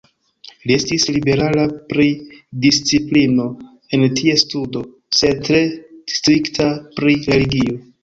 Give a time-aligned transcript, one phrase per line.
[0.69, 2.07] Li estis liberala pri
[2.65, 3.47] disciplino
[3.99, 4.85] en ties studo,
[5.23, 5.65] sed tre
[6.19, 7.83] strikta pri religio.